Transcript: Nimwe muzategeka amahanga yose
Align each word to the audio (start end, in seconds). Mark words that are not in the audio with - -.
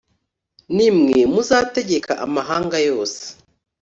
Nimwe 0.75 1.19
muzategeka 1.33 2.11
amahanga 2.25 2.77
yose 2.89 3.23